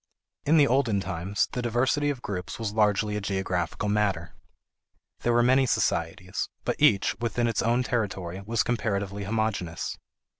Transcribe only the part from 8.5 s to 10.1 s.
comparatively homogeneous.